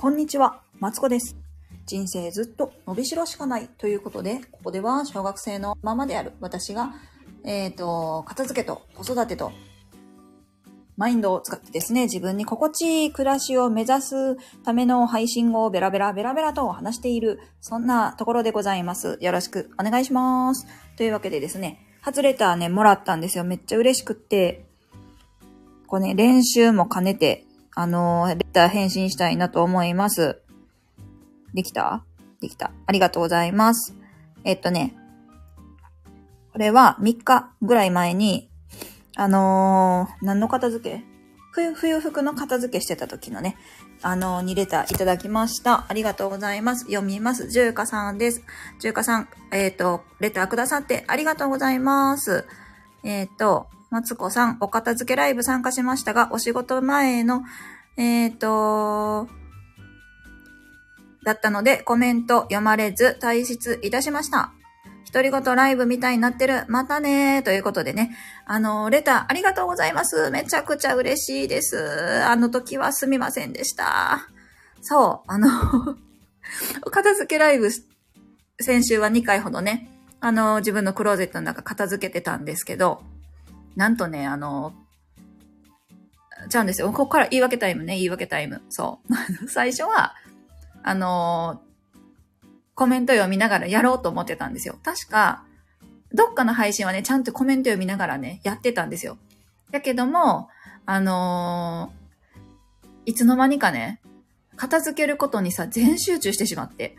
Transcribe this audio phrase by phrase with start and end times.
[0.00, 1.36] こんにちは、マツコです。
[1.84, 6.94] 人生ずっと伸びしろしかないということで、ここでは小学生のままである私が、
[7.44, 9.52] えっ、と、片付けと子育てと、
[10.96, 19.18] マインドを使ってですね、自分に心地いい暮らしを目指すための配信をベラベラベラベラと話している、そんなところでございます。
[19.20, 20.66] よろしくお願いします。
[20.96, 23.44] というわけでですね、初レターね、もらったんですよ。
[23.44, 24.64] めっちゃ嬉しくって、
[25.86, 30.40] こうね、練習も兼ねて、あのレター返信したいなと思います。
[31.54, 32.04] できた？
[32.40, 32.72] できた。
[32.86, 33.94] ありがとうございます。
[34.44, 34.94] えっとね、
[36.52, 38.48] これは3日ぐらい前に、
[39.16, 41.04] あのー何の片付け？
[41.52, 43.56] 冬、冬服の片付けしてた時のね、
[44.02, 45.86] あのー、2レターいただきました。
[45.88, 46.84] ありがとうございます。
[46.86, 47.50] 読みます。
[47.50, 48.42] じゅうかさんです。
[48.78, 52.46] じゅうかさん、えっ、と、レターくださってありがとうございます。
[53.04, 57.42] えっ、と、マツコさん、お片付けライブ参加しましたが、お仕事前の、
[57.96, 59.28] えっ、と、
[61.24, 64.52] だったので、コメント読まれず退出いたしました。
[65.12, 66.64] 独り言ライブみたいになってる。
[66.68, 67.42] またねー。
[67.42, 68.16] ということでね。
[68.46, 70.30] あの、レターありがとうございます。
[70.30, 72.22] めちゃくちゃ嬉しいです。
[72.24, 74.28] あの時はすみませんでした。
[74.80, 75.48] そう、あの、
[76.86, 77.70] お片付けライブ、
[78.60, 79.90] 先週は2回ほどね、
[80.20, 83.02] あの、自分のクローゼットの中片付けてたんですけど、
[83.76, 84.74] なんとね、あの、
[86.48, 86.88] ちゃうんですよ。
[86.88, 88.62] ここから言い訳タイムね、言い訳タイム。
[88.68, 89.00] そ
[89.42, 89.48] う。
[89.48, 90.14] 最初は、
[90.82, 91.60] あの
[92.74, 94.78] コメント読みながらやろうと思ってたんですよ。
[94.82, 95.44] 確か、
[96.14, 99.18] どっかの配信はね、ちゃんとコメント読みながらね、やってたんですよ。
[99.70, 100.48] だけども、
[100.86, 101.92] あの
[103.04, 104.00] いつの間にかね、
[104.56, 106.96] 片付けることにさ、全集中してしまって。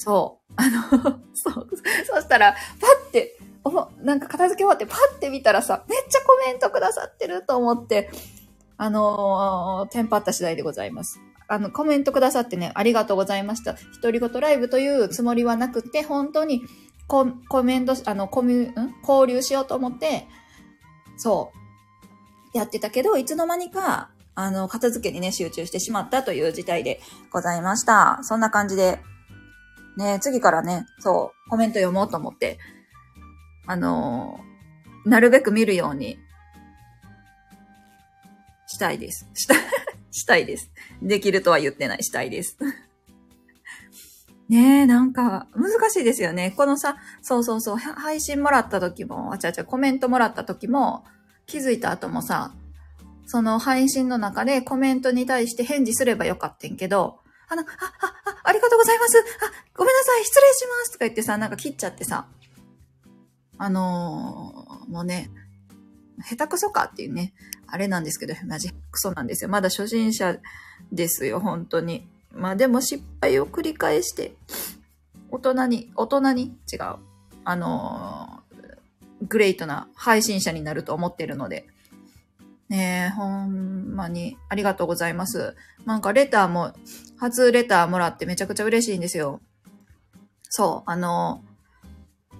[0.00, 0.52] そう。
[0.56, 1.68] あの、 そう。
[2.06, 8.10] そしたら、パッて、おもなんか片付け終わってパッて見たらさ、めっちゃコメントくださってると思って、
[8.78, 11.20] あのーテンパった次第でございます。
[11.48, 13.74] あの、コメントくださってね、ありがとうございました。
[14.00, 16.62] 独り言ライブというつもりはなくて、本当に
[17.06, 18.94] ココメント、あの、コミュ、ん？
[19.06, 20.26] 交流しようと思って、
[21.18, 21.52] そ
[22.54, 28.20] う、やってたけど、いつの間にか、あの、片付けにね、集中してしまったという事態でございました。
[28.22, 29.00] そんな感じで、
[30.00, 32.58] ね、次からね、そう、コメント読もうと思って、
[33.66, 34.50] あのー
[35.04, 36.18] なるべく見るように、
[38.66, 39.28] したいです。
[39.34, 39.54] した、
[40.10, 40.70] したいです。
[41.02, 42.56] できるとは言ってない、したいです。
[44.48, 46.52] ねえ、なんか、難しいですよね。
[46.56, 51.04] このさ、そうそうそう、配信もらった時も、あちゃちゃ、コメントもらった時も、
[51.46, 52.52] 気づいた後もさ、
[53.26, 59.18] その配信の中でコメントに対して返事すればよかったんけど、あの、あ、あ、あ、りがとうございます。
[59.18, 59.22] あ、
[59.74, 60.92] ごめんなさい、失礼します。
[60.92, 62.26] とか言ってさ、なんか切っちゃってさ、
[63.58, 65.30] あのーもうね、
[66.24, 67.32] 下手くそかっていうね、
[67.66, 69.50] あれなんですけど、マジクソなんですよ。
[69.50, 70.38] まだ初心者
[70.90, 72.08] ですよ、本当に。
[72.32, 74.34] まあでも失敗を繰り返して、
[75.30, 76.96] 大人に、大人に違う。
[77.44, 78.40] あのー
[79.28, 81.66] グレートな配信者になると思ってるので。
[82.70, 85.56] ねえ、ほんまにありがとうございます。
[85.84, 86.72] なんかレターも、
[87.18, 89.40] 初レターもらってめちゃくちゃ嬉しいんですよ。
[90.48, 91.42] そう、あの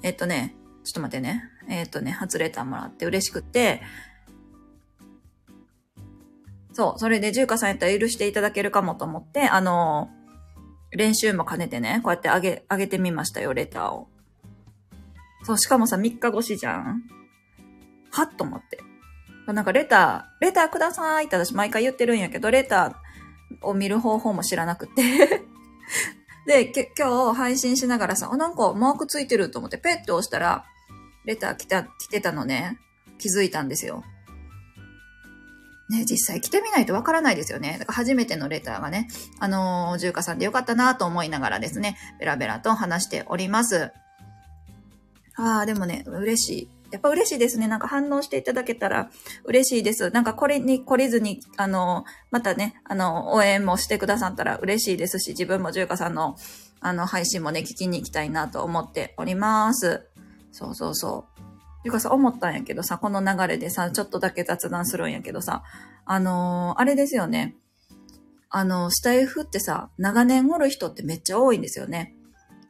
[0.03, 0.55] えっとね、
[0.85, 1.43] ちょっと待ってね。
[1.69, 3.83] えっとね、初レターもらって嬉しくって、
[6.73, 10.11] そう、それで、ジューカさんやったら許していただけるかもと思って、あの
[10.93, 14.09] 練習も兼ねてね、こうやってあげ、あげてみましたよ、レターを。
[15.43, 17.03] そう、しかもさ、3日越しじゃん
[18.13, 18.90] はっと思って。
[19.53, 25.03] なんかレター、レターくださいって私毎回言ってるんやけど、レターを見る方法も知らなくて。
[26.47, 30.65] で、今日配信しながらさ、あ、なんかマークついてると思ってペッて押したら、
[31.25, 32.79] レター来た、来てたのね、
[33.19, 34.05] 気づいたんですよ。
[35.91, 37.77] ね、実際来てみないとわからないですよね。
[37.79, 39.09] だから初めてのレターがね、
[39.41, 43.91] あのー、ジューカさんでよかったなと思いながらですね、ベラベラと話しております。
[45.37, 46.80] ああ、でもね、嬉しい。
[46.91, 47.69] やっぱ嬉しいですね。
[47.69, 49.11] なんか反応していただけたら
[49.45, 50.11] 嬉しいです。
[50.11, 56.37] なんかこれに懲りずに、あの、またね、あの、応援もしてくださったら嬉しいですし、自分もジューカさんの、
[56.81, 60.09] あの、配信もね、聞きに行きたいなと思っております。
[60.53, 61.41] そうそうそう。
[61.85, 65.63] ジューカさん思ったんやけどさ、この流れでさ、ちょっとだけ雑談するんやけどさ、
[66.05, 67.57] あのーあれですよね。
[68.49, 72.17] あの、スタイフってさ、長年おる人ってめっちゃ多いんですよね。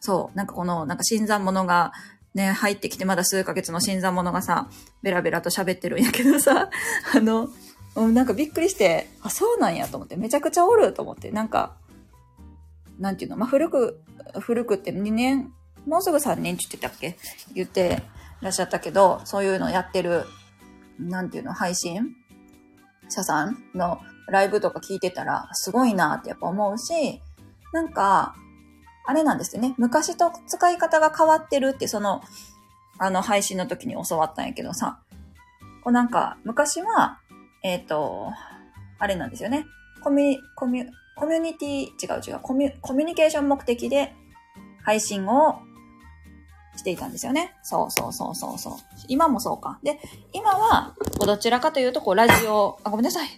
[0.01, 0.37] そう。
[0.37, 1.93] なんかこの、なんか新参者が
[2.35, 4.69] ね、入ってきてまだ数ヶ月の新参者がさ、
[5.03, 6.71] ベラベラと喋ってるんやけどさ、
[7.15, 7.49] あの、
[7.97, 11.75] なんかびっくりして、あ、そうなんやと思って、めちゃくちゃおると思って、なんか、
[12.99, 14.01] なんていうの、まあ、古く、
[14.39, 15.53] 古くって2年、
[15.87, 17.17] もうすぐ3年って言ってたっけ？
[17.55, 18.03] 言って
[18.43, 20.25] らっしゃったけど、そういうのやってる、
[20.99, 22.15] なんていうの、配信？
[23.09, 27.21] 者さんのライブとか聞いてたら、すごいなってやっぱ思うし、
[27.73, 28.37] なんか、
[29.05, 29.75] あれなんですよね。
[29.79, 32.23] 昔と使い方が変わってるって、その、
[32.99, 35.01] あの、配信の時に教わったんやけどさ、
[35.83, 37.19] こうなんか、昔は、
[37.63, 38.29] えっ、ー、と、
[38.99, 39.67] あれなんですよね。
[40.03, 40.87] コミュ、コミュ、
[41.17, 44.15] コミュニティ、違う違う、コミュ、コミュニケーション目的で
[44.83, 45.61] 配信を
[46.77, 47.55] していたんですよね。
[47.63, 48.75] そうそうそうそうそう。
[49.09, 49.79] 今もそうか。
[49.83, 49.99] で、
[50.33, 50.95] 今は、
[51.25, 53.29] どちらかというと、こう、ラジオ、あ、ごめんなさい。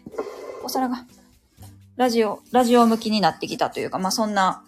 [0.64, 1.04] お皿が。
[1.96, 4.64] ラジオ、ラジオ向きになってきたというか、まあ、そんな、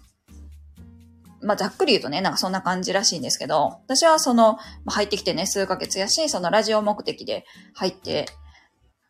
[1.45, 7.45] まあ、ざっくり言うとね、なんかそんな感じらしいんですけど、私はその、まあ、入ってきてね、数ヶ月やし、そのラジオ目的で
[7.75, 8.27] 入って、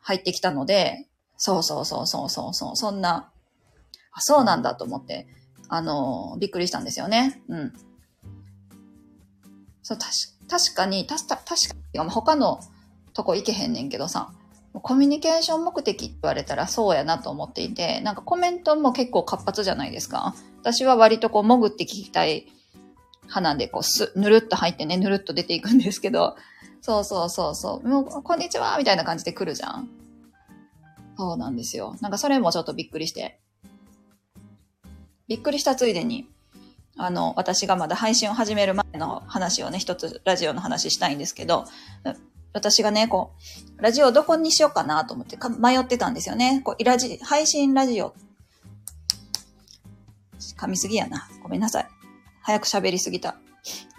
[0.01, 3.31] 入ってきたので、そうそうそうそうそうそう、そんな、
[4.13, 5.27] あ、そうなんだと思って、
[5.69, 7.41] あの、びっくりしたんですよね。
[7.49, 7.73] うん。
[9.83, 12.61] そう、たし、確かに、たし、確かに、他の
[13.13, 14.33] とこ行けへんねんけどさ、
[14.75, 20.35] コミュニケーション目的って言われたらそうやなと思っていて、なんかコメントも結構活発じゃないですか。
[20.61, 22.47] 私は割とこう潜って聞きたい
[23.23, 26.37] 派なんで、こうす、ぬるっと入ってね、ぬるっと出ていくんですけど、
[26.81, 29.89] そうそうそうそう、もう、こんにちはみたいな感じで来るじゃん。
[31.17, 31.97] そうなんですよ。
[32.01, 33.41] なんかそれもちょっとびっくりして。
[35.29, 36.29] びっくりしたついでに、
[36.97, 41.65] あの、私がまだ配信を始める前の話をね、一つラジオの話したいんですけど、
[42.55, 43.33] 私がね、こ
[43.79, 46.63] う、ラジオどこにしようかなと思って迷ってたんですよね。
[46.65, 48.15] こう、ラジ、配信ラジオ。
[50.57, 51.29] 噛みすぎやな。
[51.43, 51.89] ごめんなさい。
[52.43, 53.37] 早く喋りすぎた。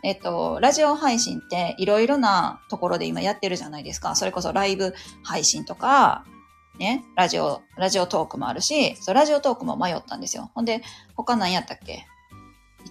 [0.04, 4.16] えっと、ラジオ配信っていろいろなところで今やってるじゃないですか。
[4.16, 4.94] それこそライブ
[5.24, 6.24] 配信とか、
[6.78, 10.52] ね、ラジオ、ラジオトークもあるし、そう、ラジオトークも迷ったんですよ。
[10.54, 10.82] ほんで、
[11.16, 12.06] 他何やったっけ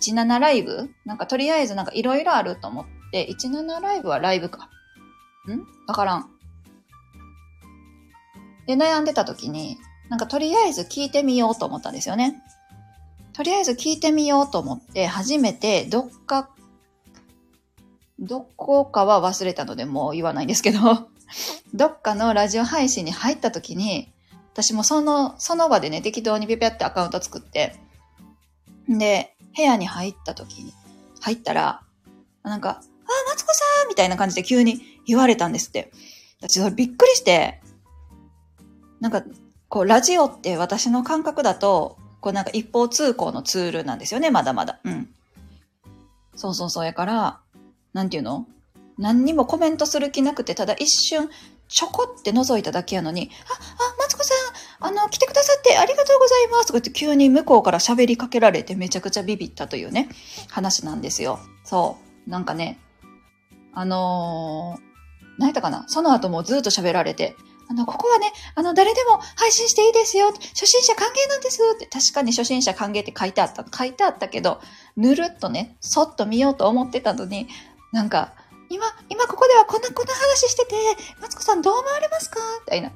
[0.01, 0.91] ?17 ライブ？
[1.05, 4.69] なんかとりあえずなんかいろいろあると思って、17ライブはライブか。
[5.53, 5.67] ん？
[5.87, 6.31] わからん。
[8.67, 9.77] で、悩んでた時に、
[10.09, 12.43] なんかとりあえず聞いてみようと思ったんですよね。
[13.33, 16.51] とりあえず聞いてみようと思って、初めてどっか、
[18.19, 21.09] どこかは忘れたのでもう言わないんですけど、
[21.75, 24.13] どっかのラジオ配信に入った時に、
[24.53, 27.75] 私もその、その場でね、適当にピピャってアカウント作って、
[28.89, 30.73] で、部屋に入った時に、
[31.21, 31.83] 入ったら、
[32.45, 32.83] なんか、あ、
[33.29, 35.91] マツコさんみたいな感じで急に言われたんですって。
[36.41, 37.61] 私それびっくりして、
[39.01, 39.23] なんか、
[39.69, 44.81] こう、ラジオって私の感覚だと、こうなんか一方通行のツールなんですよね、まだまだ。
[44.85, 45.09] うん。
[46.37, 46.87] そうそうそう。
[46.87, 47.41] やから、
[47.93, 48.47] なんていうの？
[48.97, 51.29] 何にもコメントする気なくて、ただ一瞬、
[51.69, 53.57] ちょこって覗いただけやのに、あ、あ、
[53.99, 54.35] マツコさ
[54.81, 60.09] ん、あの、来てくださってありがとうございますとか言って急に向こうから喋りかけられてめちゃくちゃビビったというね、
[60.49, 61.41] 話なんですよ。
[61.65, 62.31] そう。
[62.31, 62.79] なんかね、
[63.73, 64.94] あのー、
[65.39, 65.85] 何やったかな？
[65.89, 67.37] その後もずっと喋られて、
[67.69, 70.33] あの、ここはね、あの、誰でも配信していいですよ。
[70.33, 73.65] 初心者歓迎なんですって、確かに初心者歓迎って書いてあった。
[73.77, 74.61] 書いてあったけど、
[74.97, 77.49] ぬるっとね、そっと見ようと思ってたのに、
[77.91, 78.35] なんか、
[78.69, 80.75] 今、今ここではこんな、こんな話してて、
[81.21, 82.39] マツコさんどう思われますか？
[82.67, 82.93] みたいな。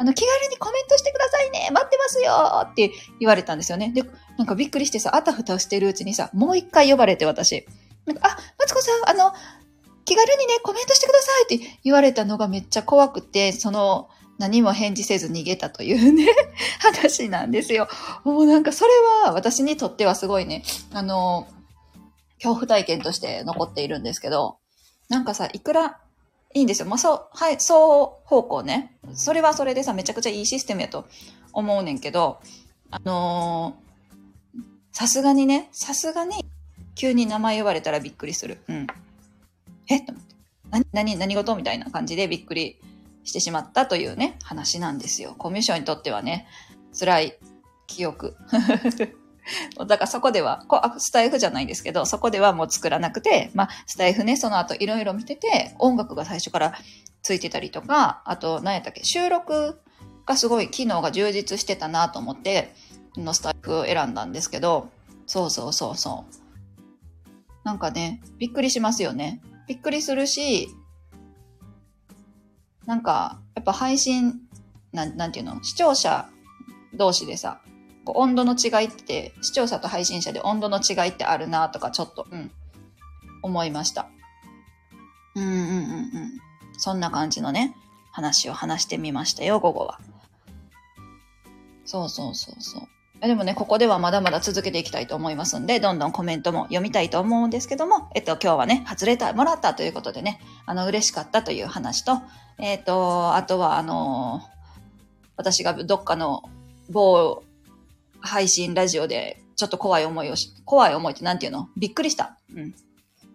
[0.00, 3.90] あの、気軽にコメントしてくださいね待ってますよって言われたんですよね。
[3.92, 4.04] で、
[4.36, 7.66] なんかびっくりしてさ、あたふたしてるうちにさ、もう一回呼ばれて私。
[8.06, 9.32] なんか、あ、マツコさん、あの、
[10.08, 16.26] 気軽にね、コメントしてくださいって言われたのがめっちゃ怖くて、その、何も返事せず逃げたというね
[16.80, 17.88] 話なんですよ。
[18.24, 18.90] もうなんかそれ
[19.24, 20.62] は私にとってはすごいね、
[20.94, 21.46] あの、
[22.36, 24.56] 恐怖体験として残っているんですけど、
[25.10, 25.98] なんかさ、いくら
[26.54, 26.88] いいんですよ。
[26.88, 28.96] まあ、そう、はい、そう方向ね。
[29.12, 31.04] それはそれでさ、めちゃくちゃいいシステムやと
[31.52, 32.40] 思うねんけど、
[32.90, 33.76] あの
[34.92, 36.46] さすがにね、さすがに
[36.94, 38.58] 急に名前言われたらびっくりする。
[38.68, 38.86] うん。
[39.88, 40.00] え？
[40.00, 40.34] と思って。
[40.70, 42.80] 何、何、何事みたいな感じでびっくり
[43.24, 45.34] してしまったというね、話なんですよ。
[45.38, 46.46] コミュ障にとってはね、
[46.98, 47.38] 辛い
[47.86, 48.36] 記憶。
[49.78, 56.74] だからそこでは、こスタイフじゃないんですけど、そこではもう作らなくて、まあ、スタイフね、その後いろいろ見てて、音楽が最初から
[57.22, 59.80] ついてたりとか、あと、何やったっけ、収録
[60.26, 62.74] がすごい機能が充実してたなと思って、
[63.16, 64.90] のスタイフを選んだんですけど、
[65.26, 67.64] そうそうそうそう。
[67.64, 69.40] なんかね、びっくりしますよね。
[69.68, 70.68] びっくりするし、
[72.86, 74.40] なんか、やっぱ配信、
[74.92, 75.62] なん、なんていうの？
[75.62, 76.30] 視聴者
[76.94, 77.60] 同士でさ、
[78.04, 82.50] こう温度の違いって、視聴者と配信者で温度の違いってあるなとか、ちょっと、うん、
[83.42, 84.08] 思いました。
[85.34, 86.40] うんうんうんうん。
[86.78, 87.76] そんな感じのね、
[88.10, 90.00] 話を話してみましたよ、午後は。
[91.84, 92.88] そうそうそうそう。
[93.20, 102.20] でもね、ここではまだまだ続けていきたいと思いますんで、どんどんコメントも読みたいと思うんですけども、えっと、今日はね、外れた、もらったということでね、あの、嬉しかったという話と、
[102.58, 104.42] えっと、あとは、あの
[105.36, 106.42] 私がどっかの
[106.90, 107.44] 某
[108.20, 111.68] 配信ラジオでちょっと怖い思いをし、怖い思いってなんていうの？
[111.76, 112.36] びっくりした。
[112.54, 112.74] うん。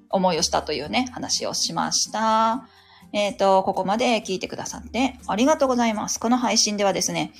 [0.09, 2.67] 思いをしたというね、話をしました。
[3.13, 6.19] えっ、と、ここまで聞いてくださってありがとうございます。
[6.19, 7.31] この配信ではですね、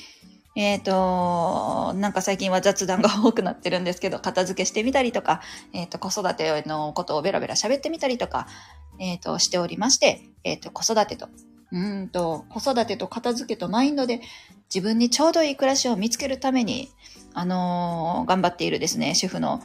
[0.55, 5.41] えっ、と、なんか最近は雑談が多くなってるんですけど、片付けしてみたりとか、
[5.74, 8.48] えっ、と、子育てのことをベラベラ喋ってみたりとか、
[9.00, 11.27] えっ、と、しておりまして、えっ、と、子育てと、
[11.72, 14.22] うんと、子育てと片付けとマインドで
[14.74, 16.89] 自分にちょうどいい暮らしを見つけるために、
[17.33, 19.62] あの頑張っているですね、主婦の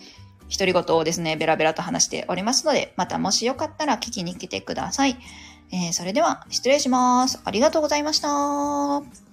[0.50, 5.16] 独り言をですね、ベラベラと話しておりますので、またもしよかったら聞きに来てください。
[5.70, 7.40] えーそれでは、失礼します。
[7.44, 9.27] ありがとうございました。